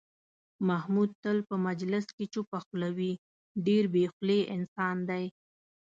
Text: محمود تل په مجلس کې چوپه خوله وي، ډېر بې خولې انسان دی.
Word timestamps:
محمود 0.67 1.09
تل 1.23 1.37
په 1.49 1.55
مجلس 1.67 2.05
کې 2.15 2.25
چوپه 2.33 2.59
خوله 2.65 2.89
وي، 2.97 3.13
ډېر 3.67 3.83
بې 3.93 4.05
خولې 4.13 4.39
انسان 4.55 4.97
دی. 5.09 5.25